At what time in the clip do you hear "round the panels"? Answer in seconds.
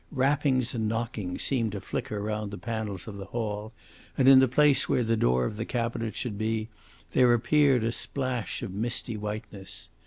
2.23-3.05